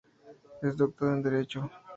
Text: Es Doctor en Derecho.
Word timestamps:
Es 0.63 0.75
Doctor 0.77 1.13
en 1.13 1.21
Derecho. 1.21 1.69